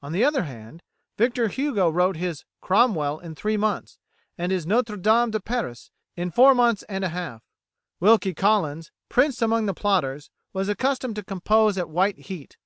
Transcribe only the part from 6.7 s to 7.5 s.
and a half.